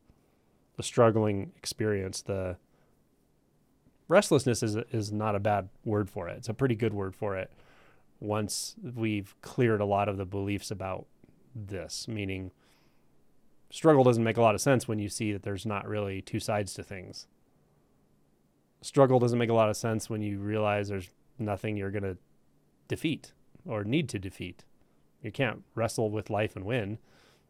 the 0.76 0.82
struggling 0.82 1.52
experience, 1.56 2.22
the 2.22 2.56
restlessness 4.08 4.62
is 4.62 4.76
is 4.92 5.12
not 5.12 5.34
a 5.34 5.40
bad 5.40 5.68
word 5.84 6.10
for 6.10 6.28
it. 6.28 6.36
It's 6.38 6.48
a 6.48 6.54
pretty 6.54 6.74
good 6.74 6.92
word 6.92 7.14
for 7.14 7.36
it 7.36 7.50
once 8.20 8.74
we've 8.94 9.34
cleared 9.42 9.80
a 9.80 9.84
lot 9.84 10.08
of 10.08 10.16
the 10.16 10.24
beliefs 10.24 10.70
about 10.70 11.06
this, 11.54 12.08
meaning 12.08 12.50
struggle 13.70 14.04
doesn't 14.04 14.24
make 14.24 14.36
a 14.36 14.42
lot 14.42 14.54
of 14.54 14.60
sense 14.60 14.86
when 14.86 14.98
you 14.98 15.08
see 15.08 15.32
that 15.32 15.42
there's 15.42 15.66
not 15.66 15.86
really 15.86 16.22
two 16.22 16.40
sides 16.40 16.74
to 16.74 16.82
things. 16.82 17.26
Struggle 18.82 19.18
doesn't 19.18 19.38
make 19.38 19.50
a 19.50 19.54
lot 19.54 19.70
of 19.70 19.76
sense 19.76 20.10
when 20.10 20.22
you 20.22 20.38
realize 20.38 20.88
there's 20.88 21.10
nothing 21.38 21.76
you're 21.76 21.90
going 21.90 22.04
to 22.04 22.16
defeat 22.88 23.32
or 23.66 23.82
need 23.82 24.08
to 24.10 24.18
defeat. 24.18 24.64
You 25.22 25.32
can't 25.32 25.62
wrestle 25.74 26.10
with 26.10 26.30
life 26.30 26.54
and 26.54 26.64
win. 26.64 26.98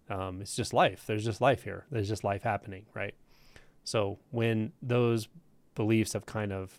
Um, 0.09 0.41
it's 0.41 0.55
just 0.55 0.73
life. 0.73 1.05
There's 1.07 1.25
just 1.25 1.41
life 1.41 1.65
here. 1.65 1.87
There's 1.91 2.09
just 2.09 2.25
life 2.25 2.43
happening, 2.43 2.87
right? 2.95 3.15
So 3.83 4.19
when 4.31 4.73
those 4.81 5.29
beliefs 5.75 6.13
have 6.13 6.25
kind 6.25 6.53
of 6.53 6.79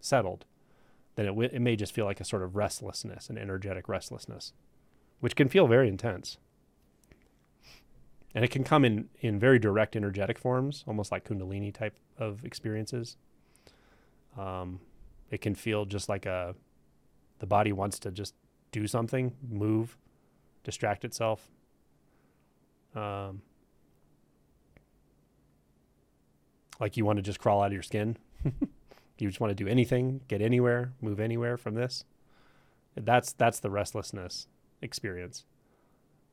settled, 0.00 0.44
then 1.16 1.26
it, 1.26 1.30
w- 1.30 1.50
it 1.52 1.60
may 1.60 1.76
just 1.76 1.92
feel 1.92 2.04
like 2.04 2.20
a 2.20 2.24
sort 2.24 2.42
of 2.42 2.56
restlessness, 2.56 3.30
an 3.30 3.38
energetic 3.38 3.88
restlessness, 3.88 4.52
which 5.20 5.36
can 5.36 5.48
feel 5.48 5.66
very 5.66 5.88
intense. 5.88 6.38
And 8.34 8.44
it 8.44 8.50
can 8.50 8.64
come 8.64 8.84
in, 8.84 9.08
in 9.20 9.38
very 9.38 9.58
direct 9.60 9.94
energetic 9.94 10.38
forms, 10.38 10.82
almost 10.88 11.12
like 11.12 11.24
Kundalini 11.24 11.72
type 11.72 11.96
of 12.18 12.44
experiences. 12.44 13.16
Um, 14.36 14.80
it 15.30 15.40
can 15.40 15.54
feel 15.54 15.84
just 15.84 16.08
like 16.08 16.26
a, 16.26 16.56
the 17.38 17.46
body 17.46 17.72
wants 17.72 18.00
to 18.00 18.10
just 18.10 18.34
do 18.72 18.88
something, 18.88 19.32
move, 19.48 19.96
distract 20.64 21.04
itself. 21.04 21.48
Um, 22.96 23.42
like 26.80 26.96
you 26.96 27.04
want 27.04 27.18
to 27.18 27.22
just 27.22 27.38
crawl 27.38 27.62
out 27.62 27.68
of 27.68 27.72
your 27.72 27.82
skin. 27.82 28.16
you 29.24 29.30
just 29.30 29.40
want 29.40 29.50
to 29.50 29.64
do 29.64 29.68
anything, 29.68 30.20
get 30.28 30.42
anywhere, 30.42 30.92
move 31.00 31.18
anywhere 31.18 31.56
from 31.56 31.74
this. 31.74 32.04
That's 32.94 33.32
that's 33.32 33.58
the 33.58 33.70
restlessness 33.70 34.46
experience. 34.82 35.44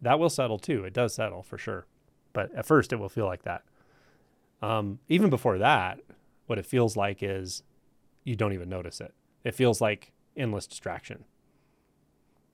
That 0.02 0.20
will 0.20 0.30
settle 0.30 0.60
too. 0.60 0.84
It 0.84 0.94
does 0.94 1.16
settle 1.16 1.42
for 1.42 1.58
sure, 1.58 1.86
but 2.34 2.54
at 2.54 2.66
first 2.66 2.92
it 2.92 2.98
will 2.98 3.10
feel 3.10 3.26
like 3.26 3.44
that. 3.44 3.64
Um, 4.62 5.00
even 5.10 5.30
before 5.30 5.58
that, 5.58 6.00
what 6.48 6.60
it 6.60 6.66
feels 6.66 6.96
like 6.96 7.24
is 7.24 7.64
you 8.24 8.36
don't 8.36 8.54
even 8.54 8.70
notice 8.70 9.02
it. 9.02 9.14
It 9.44 9.56
feels 9.56 9.82
like 9.82 10.12
endless 10.36 10.68
distraction. 10.68 11.24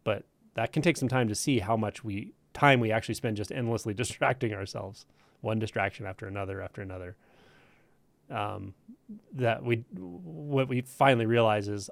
But 0.04 0.24
that 0.54 0.72
can 0.72 0.82
take 0.82 0.98
some 0.98 1.10
time 1.10 1.28
to 1.28 1.36
see 1.36 1.60
how 1.60 1.76
much 1.76 2.04
we 2.04 2.34
time 2.54 2.80
we 2.80 2.92
actually 2.92 3.16
spend 3.16 3.38
just 3.38 3.52
endlessly 3.52 3.94
distracting 3.96 4.54
ourselves, 4.54 5.06
one 5.42 5.60
distraction 5.60 6.06
after 6.06 6.28
another 6.28 6.62
after 6.62 6.82
another 6.82 7.16
um, 8.30 8.74
that 9.34 9.64
we 9.64 9.86
what 9.94 10.68
we 10.68 10.82
finally 10.82 11.26
realize 11.26 11.68
is 11.68 11.90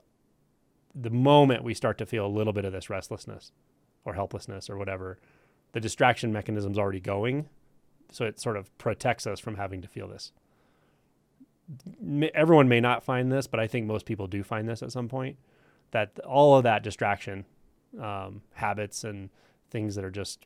the 0.94 1.10
moment 1.10 1.64
we 1.64 1.74
start 1.74 1.98
to 1.98 2.06
feel 2.06 2.26
a 2.26 2.28
little 2.28 2.54
bit 2.54 2.66
of 2.66 2.72
this 2.72 2.90
restlessness 2.90 3.52
or 4.06 4.14
helplessness 4.14 4.70
or 4.70 4.78
whatever, 4.78 5.18
the 5.74 5.80
distraction 5.80 6.32
mechanism's 6.32 6.78
already 6.78 7.00
going, 7.00 7.50
so 8.12 8.26
it 8.26 8.40
sort 8.40 8.56
of 8.56 8.76
protects 8.78 9.28
us 9.28 9.40
from 9.40 9.56
having 9.56 9.82
to 9.82 9.88
feel 9.88 10.08
this. 10.08 10.32
Everyone 12.34 12.70
may 12.70 12.80
not 12.80 13.04
find 13.04 13.32
this, 13.32 13.48
but 13.48 13.60
I 13.60 13.68
think 13.68 13.86
most 13.86 14.06
people 14.06 14.28
do 14.28 14.44
find 14.44 14.70
this 14.70 14.84
at 14.84 14.92
some 14.92 15.10
point. 15.10 15.38
That 15.92 16.20
all 16.20 16.58
of 16.58 16.64
that 16.64 16.84
distraction, 16.84 17.46
um, 18.00 18.42
habits 18.54 19.04
and 19.04 19.30
things 19.70 19.96
that 19.96 20.06
are 20.06 20.12
just 20.12 20.46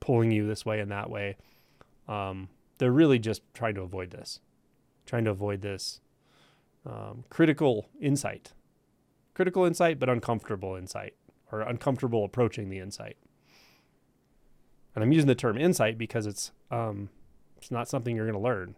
pulling 0.00 0.30
you 0.30 0.46
this 0.46 0.66
way 0.66 0.80
and 0.80 0.90
that 0.90 1.08
way, 1.08 1.36
um, 2.08 2.48
they're 2.78 2.92
really 2.92 3.18
just 3.18 3.42
trying 3.54 3.74
to 3.74 3.82
avoid 3.82 4.10
this 4.10 4.40
trying 5.08 5.24
to 5.24 5.30
avoid 5.30 5.62
this 5.62 6.00
um, 6.86 7.24
critical 7.30 7.88
insight, 8.00 8.52
critical 9.34 9.64
insight, 9.64 9.98
but 9.98 10.08
uncomfortable 10.08 10.76
insight 10.76 11.14
or 11.50 11.62
uncomfortable 11.62 12.24
approaching 12.24 12.68
the 12.68 12.78
insight. 12.78 13.16
And 14.94 15.02
I'm 15.02 15.12
using 15.12 15.26
the 15.26 15.34
term 15.34 15.56
insight 15.56 15.96
because 15.96 16.26
it's 16.26 16.52
um, 16.70 17.08
it's 17.56 17.70
not 17.70 17.88
something 17.88 18.14
you're 18.14 18.26
going 18.26 18.38
to 18.38 18.42
learn, 18.42 18.76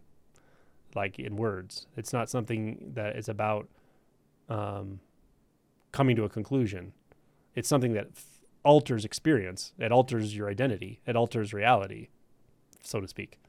like 0.95 1.19
in 1.19 1.37
words. 1.37 1.87
It's 1.97 2.13
not 2.13 2.31
something 2.31 2.93
that 2.95 3.17
is 3.17 3.29
about 3.29 3.69
um, 4.49 5.01
coming 5.93 6.15
to 6.17 6.25
a 6.25 6.29
conclusion. 6.29 6.93
It's 7.55 7.69
something 7.69 7.93
that 7.95 8.09
f- 8.15 8.41
alters 8.65 9.05
experience. 9.05 9.73
It 9.79 9.93
alters 9.93 10.37
your 10.37 10.49
identity. 10.49 11.01
It 11.07 11.17
alters 11.17 11.53
reality, 11.53 12.09
so 12.83 13.01
to 13.01 13.09
speak. 13.09 13.41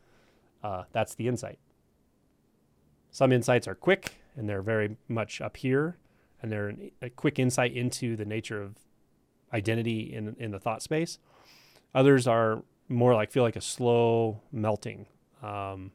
Uh, 0.63 0.83
that's 0.91 1.13
the 1.15 1.27
insight. 1.27 1.59
Some 3.11 3.31
insights 3.31 3.67
are 3.67 3.75
quick 3.75 4.21
and 4.35 4.47
they're 4.47 4.61
very 4.61 4.97
much 5.07 5.41
up 5.41 5.57
here, 5.57 5.97
and 6.41 6.51
they're 6.51 6.73
a 7.01 7.09
quick 7.09 7.37
insight 7.37 7.73
into 7.73 8.15
the 8.15 8.25
nature 8.25 8.61
of 8.61 8.75
identity 9.53 10.13
in 10.13 10.35
in 10.39 10.51
the 10.51 10.59
thought 10.59 10.81
space. 10.81 11.19
Others 11.93 12.27
are 12.27 12.63
more 12.87 13.13
like 13.13 13.31
feel 13.31 13.43
like 13.43 13.55
a 13.55 13.61
slow 13.61 14.41
melting, 14.51 15.07
um, 15.43 15.91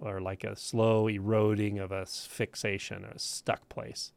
or 0.00 0.20
like 0.20 0.44
a 0.44 0.56
slow 0.56 1.08
eroding 1.08 1.78
of 1.78 1.92
a 1.92 2.04
fixation 2.06 3.04
or 3.04 3.10
a 3.10 3.18
stuck 3.18 3.68
place. 3.68 4.12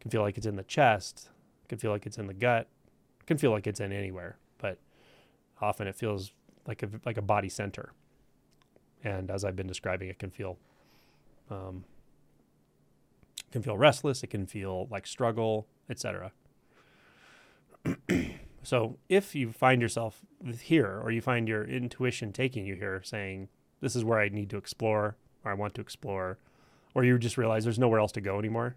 Can 0.00 0.10
feel 0.10 0.22
like 0.22 0.36
it's 0.36 0.46
in 0.46 0.56
the 0.56 0.64
chest. 0.64 1.30
Can 1.68 1.78
feel 1.78 1.92
like 1.92 2.06
it's 2.06 2.18
in 2.18 2.26
the 2.26 2.34
gut. 2.34 2.68
Can 3.26 3.38
feel 3.38 3.52
like 3.52 3.68
it's 3.68 3.80
in 3.80 3.92
anywhere, 3.92 4.36
but 4.58 4.78
often 5.60 5.86
it 5.86 5.94
feels 5.94 6.32
like 6.66 6.82
a 6.82 6.88
like 7.06 7.16
a 7.16 7.22
body 7.22 7.48
center. 7.48 7.92
And 9.04 9.30
as 9.30 9.44
I've 9.44 9.56
been 9.56 9.66
describing, 9.66 10.08
it 10.08 10.18
can 10.18 10.30
feel 10.30 10.58
um, 11.50 11.84
can 13.50 13.62
feel 13.62 13.76
restless. 13.76 14.22
It 14.22 14.28
can 14.28 14.46
feel 14.46 14.88
like 14.90 15.06
struggle, 15.06 15.66
etc. 15.88 16.32
so 18.62 18.98
if 19.08 19.34
you 19.34 19.52
find 19.52 19.82
yourself 19.82 20.20
here, 20.60 21.00
or 21.02 21.10
you 21.10 21.20
find 21.20 21.48
your 21.48 21.64
intuition 21.64 22.32
taking 22.32 22.64
you 22.64 22.74
here, 22.74 23.02
saying 23.04 23.48
this 23.80 23.94
is 23.94 24.04
where 24.04 24.18
I 24.18 24.28
need 24.28 24.50
to 24.50 24.56
explore, 24.56 25.16
or 25.44 25.50
I 25.50 25.54
want 25.54 25.74
to 25.74 25.80
explore, 25.80 26.38
or 26.94 27.04
you 27.04 27.18
just 27.18 27.36
realize 27.36 27.64
there's 27.64 27.78
nowhere 27.78 28.00
else 28.00 28.12
to 28.12 28.20
go 28.20 28.38
anymore, 28.38 28.76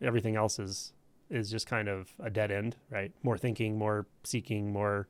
everything 0.00 0.36
else 0.36 0.58
is 0.58 0.92
is 1.30 1.50
just 1.50 1.66
kind 1.66 1.88
of 1.88 2.10
a 2.20 2.30
dead 2.30 2.50
end, 2.50 2.76
right? 2.90 3.12
More 3.22 3.36
thinking, 3.36 3.76
more 3.76 4.06
seeking, 4.24 4.72
more 4.72 5.08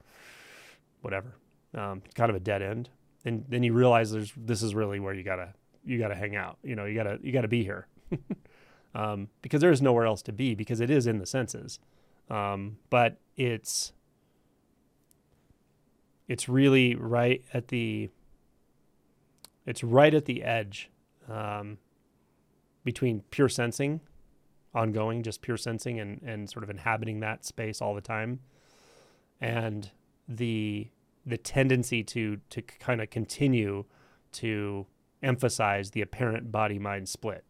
whatever, 1.01 1.37
um, 1.75 2.03
kind 2.15 2.29
of 2.29 2.35
a 2.35 2.41
dead 2.41 2.61
end. 2.61 2.89
And 3.25 3.45
then 3.49 3.63
you 3.63 3.73
realize 3.73 4.11
there's 4.11 4.33
this 4.37 4.63
is 4.63 4.75
really 4.75 5.01
where 5.01 5.15
you 5.15 5.23
gotta 5.23 5.55
you 5.85 5.99
gotta 5.99 6.15
hang 6.15 6.37
out. 6.37 6.59
You 6.63 6.77
know, 6.77 6.85
you 6.85 6.95
gotta 6.95 7.19
you 7.23 7.33
gotta 7.33 7.49
be 7.49 7.65
here. 7.65 7.87
um, 8.95 9.29
because 9.43 9.61
there 9.61 9.71
is 9.71 9.83
nowhere 9.83 10.07
else 10.07 10.23
to 10.23 10.33
be 10.33 10.55
because 10.55 10.81
it 10.81 10.91
is 10.91 11.07
in 11.07 11.19
the 11.19 11.27
senses. 11.27 11.79
Um, 12.31 12.79
but 12.91 13.19
it's 13.37 13.93
it's 16.29 16.49
really 16.49 16.95
right 16.95 17.43
at 17.55 17.69
the 17.69 18.11
it's 19.67 19.83
right 19.83 20.15
at 20.15 20.27
the 20.27 20.43
edge 20.43 20.91
um, 21.29 21.79
between 22.85 23.23
pure 23.31 23.49
sensing, 23.49 24.01
ongoing, 24.75 25.23
just 25.23 25.43
pure 25.43 25.57
sensing 25.57 26.01
and 26.01 26.21
and 26.23 26.49
sort 26.49 26.63
of 26.63 26.71
inhabiting 26.71 27.21
that 27.21 27.45
space 27.45 27.81
all 27.81 27.95
the 27.95 28.01
time, 28.01 28.41
and 29.41 29.91
the 30.29 30.89
the 31.29 31.39
tendency 31.39 32.03
to 32.05 32.39
to 32.51 32.63
kind 32.63 33.01
of 33.01 33.11
continue 33.11 33.85
to 34.33 34.87
emphasize 35.23 35.91
the 35.91 36.01
apparent 36.01 36.53
body 36.53 36.79
mind 36.79 37.09
split 37.09 37.45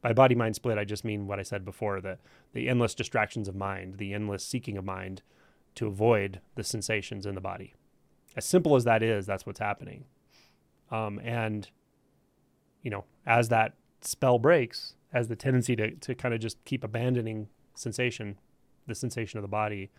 by 0.00 0.12
body 0.12 0.34
mind 0.34 0.54
split, 0.54 0.78
I 0.78 0.84
just 0.84 1.04
mean 1.04 1.26
what 1.26 1.38
I 1.38 1.42
said 1.42 1.64
before 1.64 2.00
the, 2.00 2.18
the 2.52 2.68
endless 2.68 2.94
distractions 2.94 3.48
of 3.48 3.56
mind, 3.56 3.98
the 3.98 4.14
endless 4.14 4.44
seeking 4.44 4.76
of 4.76 4.84
mind 4.84 5.22
to 5.74 5.86
avoid 5.86 6.40
the 6.54 6.64
sensations 6.64 7.26
in 7.26 7.34
the 7.34 7.40
body. 7.40 7.74
As 8.36 8.44
simple 8.44 8.76
as 8.76 8.84
that 8.84 9.02
is, 9.02 9.26
that's 9.26 9.44
what's 9.44 9.58
happening. 9.58 10.04
Um, 10.90 11.20
and, 11.24 11.68
you 12.82 12.90
know, 12.90 13.04
as 13.26 13.48
that 13.48 13.74
spell 14.00 14.38
breaks, 14.38 14.94
as 15.12 15.28
the 15.28 15.36
tendency 15.36 15.74
to, 15.76 15.90
to 15.90 16.14
kind 16.14 16.34
of 16.34 16.40
just 16.40 16.64
keep 16.64 16.84
abandoning 16.84 17.48
sensation, 17.74 18.38
the 18.86 18.94
sensation 18.94 19.38
of 19.38 19.42
the 19.42 19.48
body, 19.48 19.90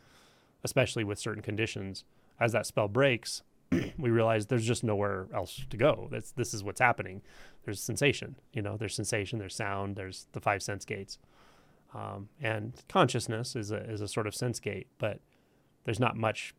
especially 0.63 1.03
with 1.03 1.19
certain 1.19 1.43
conditions, 1.43 2.05
as 2.39 2.51
that 2.53 2.65
spell 2.65 2.87
breaks, 2.87 3.43
we 3.97 4.09
realize 4.09 4.47
there's 4.47 4.65
just 4.65 4.83
nowhere 4.83 5.27
else 5.33 5.61
to 5.69 5.77
go. 5.77 6.07
That's 6.11 6.31
this 6.31 6.53
is 6.53 6.63
what's 6.63 6.79
happening. 6.79 7.21
There's 7.65 7.81
sensation, 7.81 8.35
you 8.53 8.61
know, 8.61 8.77
there's 8.77 8.95
sensation, 8.95 9.39
there's 9.39 9.55
sound, 9.55 9.95
there's 9.95 10.27
the 10.31 10.39
five 10.39 10.63
sense 10.63 10.85
gates, 10.85 11.19
um, 11.93 12.29
and 12.41 12.73
consciousness 12.87 13.55
is 13.55 13.71
a 13.71 13.77
is 13.89 14.01
a 14.01 14.07
sort 14.07 14.27
of 14.27 14.35
sense 14.35 14.59
gate, 14.59 14.87
but 14.97 15.19
there's 15.83 15.99
not 15.99 16.15
much 16.15 16.53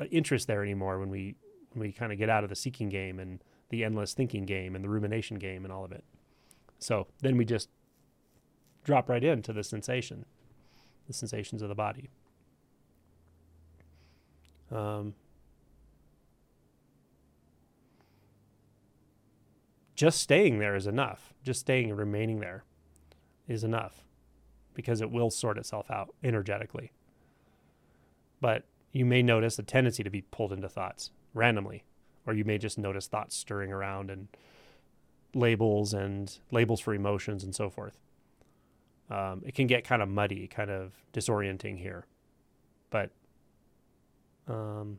uh, 0.00 0.04
interest 0.06 0.46
there 0.46 0.62
anymore 0.62 0.98
when 0.98 1.10
we 1.10 1.34
when 1.72 1.86
we 1.86 1.92
kind 1.92 2.12
of 2.12 2.18
get 2.18 2.28
out 2.28 2.44
of 2.44 2.50
the 2.50 2.56
seeking 2.56 2.88
game 2.88 3.18
and 3.18 3.42
the 3.70 3.84
endless 3.84 4.12
thinking 4.12 4.44
game 4.44 4.74
and 4.74 4.84
the 4.84 4.88
rumination 4.88 5.38
game 5.38 5.64
and 5.64 5.72
all 5.72 5.84
of 5.84 5.92
it. 5.92 6.04
So 6.78 7.06
then 7.20 7.36
we 7.36 7.44
just 7.44 7.68
drop 8.84 9.08
right 9.08 9.22
into 9.22 9.52
the 9.52 9.64
sensation, 9.64 10.26
the 11.06 11.12
sensations 11.12 11.62
of 11.62 11.68
the 11.68 11.74
body. 11.74 12.10
Um, 14.70 15.14
just 19.94 20.20
staying 20.20 20.58
there 20.58 20.74
is 20.74 20.86
enough. 20.86 21.32
Just 21.42 21.60
staying 21.60 21.90
and 21.90 21.98
remaining 21.98 22.40
there 22.40 22.64
is 23.48 23.64
enough 23.64 24.04
because 24.74 25.00
it 25.00 25.10
will 25.10 25.30
sort 25.30 25.58
itself 25.58 25.90
out 25.90 26.14
energetically. 26.22 26.92
But 28.40 28.64
you 28.92 29.04
may 29.04 29.22
notice 29.22 29.58
a 29.58 29.62
tendency 29.62 30.02
to 30.02 30.10
be 30.10 30.22
pulled 30.22 30.52
into 30.52 30.68
thoughts 30.68 31.10
randomly, 31.34 31.84
or 32.26 32.34
you 32.34 32.44
may 32.44 32.58
just 32.58 32.78
notice 32.78 33.06
thoughts 33.06 33.36
stirring 33.36 33.72
around 33.72 34.10
and 34.10 34.28
labels 35.34 35.94
and 35.94 36.38
labels 36.50 36.80
for 36.80 36.94
emotions 36.94 37.44
and 37.44 37.54
so 37.54 37.70
forth. 37.70 37.98
Um, 39.10 39.42
it 39.44 39.54
can 39.54 39.66
get 39.66 39.84
kind 39.84 40.02
of 40.02 40.08
muddy, 40.08 40.46
kind 40.46 40.70
of 40.70 40.92
disorienting 41.12 41.78
here. 41.78 42.06
But 42.90 43.10
um, 44.48 44.98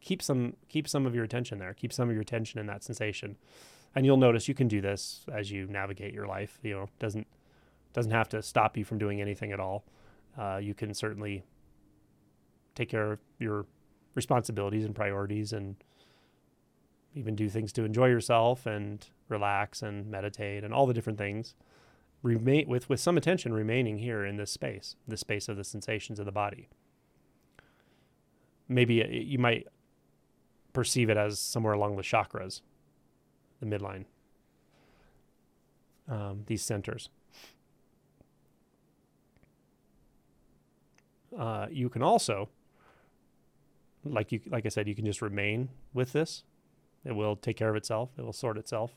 keep 0.00 0.22
some 0.22 0.54
keep 0.68 0.88
some 0.88 1.06
of 1.06 1.14
your 1.14 1.24
attention 1.24 1.58
there. 1.58 1.74
Keep 1.74 1.92
some 1.92 2.08
of 2.08 2.14
your 2.14 2.22
attention 2.22 2.60
in 2.60 2.66
that 2.66 2.82
sensation, 2.82 3.36
and 3.94 4.04
you'll 4.06 4.16
notice 4.16 4.48
you 4.48 4.54
can 4.54 4.68
do 4.68 4.80
this 4.80 5.24
as 5.32 5.50
you 5.50 5.66
navigate 5.66 6.14
your 6.14 6.26
life. 6.26 6.58
You 6.62 6.74
know, 6.74 6.88
doesn't 6.98 7.26
doesn't 7.92 8.12
have 8.12 8.28
to 8.30 8.42
stop 8.42 8.76
you 8.76 8.84
from 8.84 8.98
doing 8.98 9.20
anything 9.20 9.52
at 9.52 9.60
all. 9.60 9.84
Uh, 10.38 10.58
you 10.62 10.74
can 10.74 10.94
certainly 10.94 11.42
take 12.74 12.88
care 12.88 13.12
of 13.12 13.18
your 13.38 13.66
responsibilities 14.14 14.84
and 14.84 14.94
priorities, 14.94 15.52
and 15.52 15.76
even 17.14 17.34
do 17.34 17.48
things 17.48 17.72
to 17.72 17.84
enjoy 17.84 18.06
yourself 18.06 18.66
and 18.66 19.08
relax 19.28 19.82
and 19.82 20.06
meditate 20.10 20.64
and 20.64 20.72
all 20.72 20.86
the 20.86 20.94
different 20.94 21.18
things. 21.18 21.54
Remain 22.22 22.68
with 22.68 22.88
with 22.88 23.00
some 23.00 23.16
attention 23.16 23.52
remaining 23.52 23.98
here 23.98 24.24
in 24.24 24.36
this 24.36 24.50
space, 24.50 24.96
the 25.06 25.16
space 25.16 25.48
of 25.48 25.56
the 25.56 25.64
sensations 25.64 26.18
of 26.18 26.26
the 26.26 26.32
body 26.32 26.68
maybe 28.68 29.02
uh, 29.02 29.06
you 29.08 29.38
might 29.38 29.66
perceive 30.78 31.10
it 31.10 31.16
as 31.16 31.40
somewhere 31.40 31.72
along 31.72 31.96
the 31.96 32.02
chakras, 32.02 32.60
the 33.58 33.66
midline, 33.66 34.04
um, 36.08 36.44
these 36.46 36.62
centers. 36.62 37.10
Uh, 41.36 41.66
you 41.68 41.88
can 41.88 42.00
also, 42.00 42.48
like 44.04 44.30
you, 44.30 44.40
like 44.46 44.66
I 44.66 44.68
said, 44.68 44.86
you 44.86 44.94
can 44.94 45.04
just 45.04 45.20
remain 45.20 45.68
with 45.92 46.12
this. 46.12 46.44
It 47.04 47.10
will 47.10 47.34
take 47.34 47.56
care 47.56 47.70
of 47.70 47.74
itself. 47.74 48.10
It 48.16 48.22
will 48.22 48.32
sort 48.32 48.56
itself. 48.56 48.92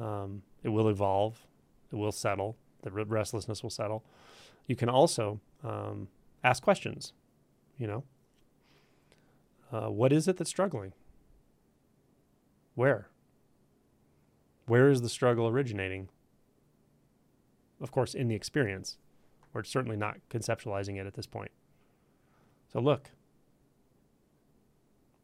Um, 0.00 0.42
it 0.62 0.68
will 0.68 0.88
evolve. 0.88 1.44
It 1.92 1.96
will 1.96 2.12
settle. 2.12 2.56
The 2.82 2.92
restlessness 2.92 3.64
will 3.64 3.70
settle. 3.70 4.04
You 4.68 4.76
can 4.76 4.88
also 4.88 5.40
um, 5.64 6.06
ask 6.44 6.62
questions. 6.62 7.14
You 7.78 7.88
know, 7.88 8.04
uh, 9.72 9.88
what 9.88 10.12
is 10.12 10.26
it 10.28 10.36
that's 10.36 10.50
struggling? 10.50 10.92
Where? 12.74 13.08
Where 14.66 14.90
is 14.90 15.02
the 15.02 15.08
struggle 15.08 15.48
originating? 15.48 16.08
Of 17.80 17.90
course, 17.90 18.14
in 18.14 18.28
the 18.28 18.34
experience. 18.34 18.98
We're 19.52 19.64
certainly 19.64 19.96
not 19.96 20.18
conceptualizing 20.30 21.00
it 21.00 21.06
at 21.06 21.14
this 21.14 21.26
point. 21.26 21.50
So 22.72 22.80
look. 22.80 23.10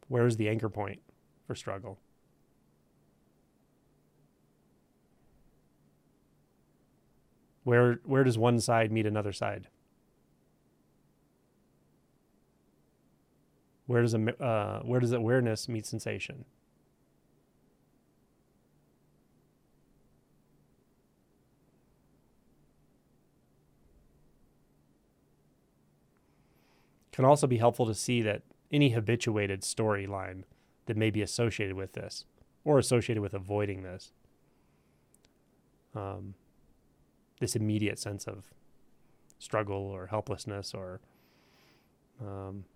Where 0.09 0.27
is 0.27 0.37
the 0.37 0.49
anchor 0.49 0.69
point 0.69 1.01
for 1.47 1.55
struggle? 1.55 1.99
Where 7.65 8.01
where 8.05 8.23
does 8.23 8.39
one 8.39 8.61
side 8.61 8.93
meet 8.93 9.07
another 9.07 9.33
side? 9.33 9.69
Where 13.87 14.03
does 14.03 14.15
a, 14.15 14.43
uh, 14.43 14.81
where 14.83 15.01
does 15.01 15.13
awareness 15.13 15.69
meet 15.69 15.87
sensation? 15.87 16.45
can 27.17 27.25
also 27.25 27.47
be 27.47 27.57
helpful 27.57 27.87
to 27.87 27.95
see 27.95 28.21
that 28.21 28.43
any 28.71 28.91
habituated 28.91 29.63
storyline 29.63 30.43
that 30.85 30.99
may 30.99 31.09
be 31.09 31.23
associated 31.23 31.75
with 31.75 31.95
this 31.95 32.27
or 32.63 32.79
associated 32.79 33.23
with 33.23 33.33
avoiding 33.33 33.83
this, 33.83 34.13
um, 35.95 36.35
this 37.41 37.57
immediate 37.57 37.99
sense 37.99 38.27
of 38.27 38.45
struggle 39.39 39.79
or 39.79 40.09
helplessness 40.09 40.75
or 40.75 41.01
um, 42.21 42.67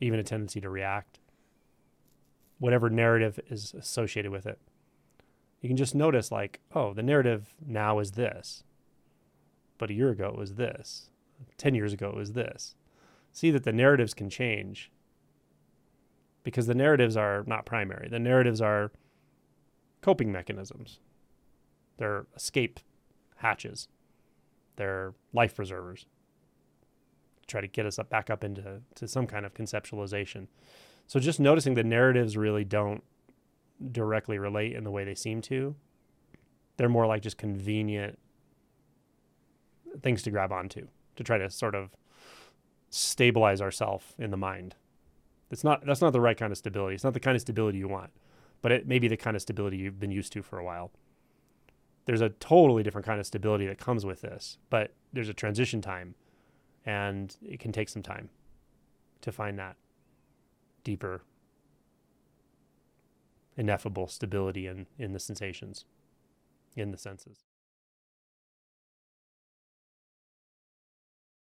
even 0.00 0.18
a 0.18 0.22
tendency 0.22 0.60
to 0.60 0.70
react, 0.70 1.18
whatever 2.58 2.90
narrative 2.90 3.40
is 3.48 3.74
associated 3.74 4.30
with 4.30 4.46
it. 4.46 4.58
You 5.60 5.68
can 5.68 5.76
just 5.76 5.94
notice, 5.94 6.30
like, 6.30 6.60
oh, 6.74 6.92
the 6.92 7.02
narrative 7.02 7.54
now 7.64 7.98
is 7.98 8.12
this, 8.12 8.62
but 9.76 9.90
a 9.90 9.94
year 9.94 10.10
ago 10.10 10.28
it 10.28 10.36
was 10.36 10.54
this, 10.54 11.10
10 11.56 11.74
years 11.74 11.92
ago 11.92 12.08
it 12.10 12.16
was 12.16 12.32
this. 12.32 12.74
See 13.32 13.50
that 13.50 13.64
the 13.64 13.72
narratives 13.72 14.14
can 14.14 14.30
change. 14.30 14.90
Because 16.44 16.66
the 16.66 16.74
narratives 16.74 17.16
are 17.16 17.44
not 17.46 17.66
primary. 17.66 18.08
The 18.08 18.18
narratives 18.18 18.60
are 18.62 18.90
coping 20.00 20.32
mechanisms, 20.32 21.00
they're 21.98 22.26
escape 22.36 22.80
hatches, 23.36 23.88
they're 24.76 25.12
life 25.32 25.56
preservers 25.56 26.06
try 27.48 27.60
to 27.60 27.66
get 27.66 27.86
us 27.86 27.98
up 27.98 28.08
back 28.08 28.30
up 28.30 28.44
into 28.44 28.80
to 28.94 29.08
some 29.08 29.26
kind 29.26 29.44
of 29.44 29.54
conceptualization. 29.54 30.46
So 31.06 31.18
just 31.18 31.40
noticing 31.40 31.74
the 31.74 31.82
narratives 31.82 32.36
really 32.36 32.64
don't 32.64 33.02
directly 33.92 34.38
relate 34.38 34.74
in 34.74 34.84
the 34.84 34.90
way 34.90 35.04
they 35.04 35.14
seem 35.14 35.40
to. 35.42 35.74
They're 36.76 36.88
more 36.88 37.06
like 37.06 37.22
just 37.22 37.38
convenient 37.38 38.18
things 40.02 40.22
to 40.22 40.30
grab 40.30 40.52
onto 40.52 40.86
to 41.16 41.24
try 41.24 41.38
to 41.38 41.50
sort 41.50 41.74
of 41.74 41.96
stabilize 42.90 43.60
ourselves 43.60 44.14
in 44.18 44.30
the 44.30 44.36
mind. 44.36 44.76
It's 45.50 45.64
not 45.64 45.84
that's 45.84 46.00
not 46.00 46.12
the 46.12 46.20
right 46.20 46.36
kind 46.36 46.52
of 46.52 46.58
stability. 46.58 46.94
It's 46.94 47.04
not 47.04 47.14
the 47.14 47.20
kind 47.20 47.34
of 47.34 47.40
stability 47.40 47.78
you 47.78 47.88
want, 47.88 48.10
but 48.60 48.70
it 48.70 48.86
may 48.86 48.98
be 48.98 49.08
the 49.08 49.16
kind 49.16 49.34
of 49.34 49.42
stability 49.42 49.78
you've 49.78 49.98
been 49.98 50.10
used 50.10 50.32
to 50.34 50.42
for 50.42 50.58
a 50.58 50.64
while. 50.64 50.92
There's 52.04 52.20
a 52.20 52.30
totally 52.30 52.82
different 52.82 53.06
kind 53.06 53.20
of 53.20 53.26
stability 53.26 53.66
that 53.66 53.78
comes 53.78 54.06
with 54.06 54.20
this, 54.20 54.58
but 54.70 54.92
there's 55.12 55.28
a 55.28 55.34
transition 55.34 55.80
time 55.80 56.14
and 56.86 57.36
it 57.42 57.60
can 57.60 57.72
take 57.72 57.88
some 57.88 58.02
time 58.02 58.28
to 59.20 59.32
find 59.32 59.58
that 59.58 59.76
deeper 60.84 61.22
ineffable 63.56 64.06
stability 64.06 64.66
in, 64.66 64.86
in 64.98 65.12
the 65.12 65.18
sensations 65.18 65.84
in 66.76 66.92
the 66.92 66.98
senses 66.98 67.47